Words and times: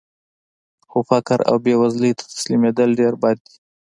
خو 0.89 0.99
فقر 1.09 1.39
او 1.49 1.55
بېوزلۍ 1.65 2.11
ته 2.19 2.23
تسلیمېدل 2.35 2.89
ډېر 2.99 3.13
بد 3.21 3.37
دي 3.45 3.55